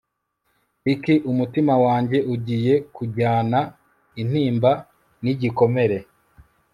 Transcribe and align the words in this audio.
Ricky 0.85 1.15
umutima 1.31 1.73
wanjye 1.85 2.17
ugiye 2.33 2.73
kujyana 2.95 3.59
intimba 4.21 4.71
nigikomere 5.21 5.97